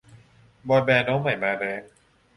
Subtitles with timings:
[0.67, 1.81] บอยแบนด์น้องใหม่มาแรง